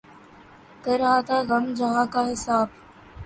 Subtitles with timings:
[0.83, 2.67] کر رہا تھا غم جہاں کا حساب